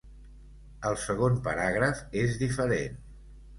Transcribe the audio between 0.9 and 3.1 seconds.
El segon paràgraf és diferent.